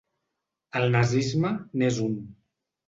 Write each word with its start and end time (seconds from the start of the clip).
El 0.81 0.89
nazisme 0.95 1.55
n’és 1.79 2.05
un. 2.11 2.21